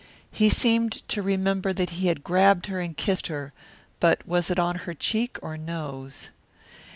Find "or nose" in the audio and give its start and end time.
5.43-6.31